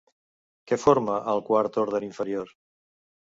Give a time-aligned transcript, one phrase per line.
[0.71, 2.53] Què forma el quart ordre inferior?